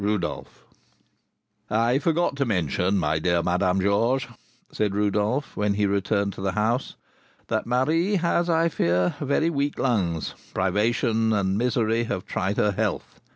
Rodolph_. 0.03 0.47
"I 1.69 1.99
forgot 1.99 2.35
to 2.37 2.43
mention, 2.47 2.97
my 2.97 3.19
dear 3.19 3.43
Madame 3.43 3.79
Georges," 3.79 4.29
said 4.71 4.95
Rodolph, 4.95 5.55
when 5.55 5.75
he 5.75 5.85
returned 5.85 6.33
to 6.33 6.41
the 6.41 6.53
house, 6.53 6.95
"that 7.49 7.67
Marie 7.67 8.15
has, 8.15 8.49
I 8.49 8.67
fear, 8.67 9.13
very 9.19 9.51
weak 9.51 9.77
lungs, 9.77 10.33
privations 10.55 11.35
and 11.35 11.55
misery 11.55 12.05
have 12.05 12.25
tried 12.25 12.57
her 12.57 12.71
health. 12.71 13.21